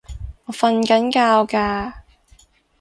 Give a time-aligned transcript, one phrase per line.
[0.45, 1.93] 我訓緊覺㗎